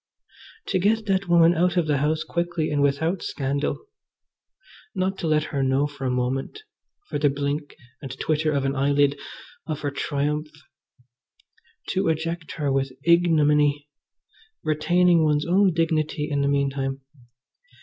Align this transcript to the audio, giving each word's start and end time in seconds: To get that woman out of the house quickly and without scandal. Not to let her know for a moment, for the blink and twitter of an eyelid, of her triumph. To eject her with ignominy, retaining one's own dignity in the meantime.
To 0.69 0.79
get 0.79 1.05
that 1.05 1.27
woman 1.29 1.53
out 1.53 1.77
of 1.77 1.85
the 1.85 1.99
house 1.99 2.23
quickly 2.23 2.71
and 2.71 2.81
without 2.81 3.21
scandal. 3.21 3.85
Not 4.95 5.15
to 5.19 5.27
let 5.27 5.43
her 5.53 5.61
know 5.61 5.85
for 5.85 6.05
a 6.05 6.09
moment, 6.09 6.63
for 7.07 7.19
the 7.19 7.29
blink 7.29 7.75
and 8.01 8.09
twitter 8.19 8.51
of 8.51 8.65
an 8.65 8.75
eyelid, 8.75 9.15
of 9.67 9.81
her 9.81 9.91
triumph. 9.91 10.49
To 11.89 12.07
eject 12.07 12.53
her 12.53 12.71
with 12.71 12.91
ignominy, 13.03 13.89
retaining 14.63 15.23
one's 15.23 15.45
own 15.45 15.71
dignity 15.71 16.27
in 16.31 16.41
the 16.41 16.47
meantime. 16.49 17.01